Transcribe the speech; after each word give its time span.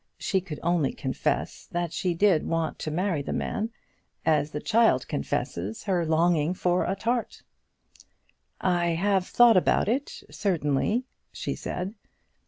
She 0.17 0.41
could 0.41 0.59
only 0.63 0.93
confess 0.93 1.67
that 1.71 1.93
she 1.93 2.15
did 2.15 2.43
want 2.47 2.79
to 2.79 2.89
marry 2.89 3.21
the 3.21 3.31
man, 3.33 3.69
as 4.25 4.49
the 4.49 4.59
child 4.59 5.07
confesses 5.07 5.83
her 5.83 6.07
longing 6.07 6.55
for 6.55 6.85
a 6.85 6.95
tart. 6.95 7.43
"I 8.59 8.95
have 8.95 9.27
thought 9.27 9.57
about 9.57 9.87
it, 9.87 10.23
certainly," 10.31 11.03
she 11.31 11.53
said. 11.53 11.93